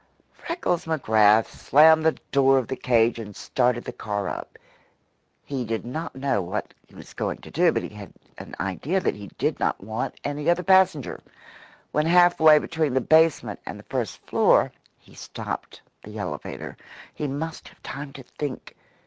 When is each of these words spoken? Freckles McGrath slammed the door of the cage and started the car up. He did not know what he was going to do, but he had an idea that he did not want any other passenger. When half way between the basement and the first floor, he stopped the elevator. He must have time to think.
Freckles 0.33 0.85
McGrath 0.85 1.45
slammed 1.45 2.03
the 2.03 2.17
door 2.31 2.57
of 2.57 2.67
the 2.67 2.75
cage 2.75 3.19
and 3.19 3.35
started 3.35 3.83
the 3.83 3.91
car 3.93 4.27
up. 4.27 4.57
He 5.45 5.63
did 5.63 5.85
not 5.85 6.15
know 6.15 6.41
what 6.41 6.73
he 6.87 6.95
was 6.95 7.13
going 7.13 7.37
to 7.41 7.51
do, 7.51 7.71
but 7.71 7.83
he 7.83 7.89
had 7.89 8.11
an 8.39 8.55
idea 8.59 8.99
that 8.99 9.13
he 9.13 9.27
did 9.37 9.59
not 9.59 9.79
want 9.79 10.15
any 10.23 10.49
other 10.49 10.63
passenger. 10.63 11.21
When 11.91 12.07
half 12.07 12.39
way 12.39 12.57
between 12.57 12.95
the 12.95 12.99
basement 13.01 13.59
and 13.67 13.77
the 13.77 13.83
first 13.89 14.17
floor, 14.25 14.71
he 14.97 15.13
stopped 15.13 15.79
the 16.03 16.17
elevator. 16.17 16.75
He 17.13 17.27
must 17.27 17.67
have 17.67 17.83
time 17.83 18.11
to 18.13 18.23
think. 18.23 18.75